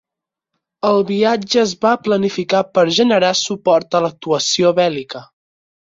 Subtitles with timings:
[0.87, 5.23] El viatge es va planificar per generar suport a l'actuació bèl·lica.